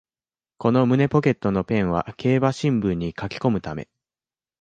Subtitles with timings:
[0.57, 3.87] この胸ポケットのペンは競馬新聞に書きこむため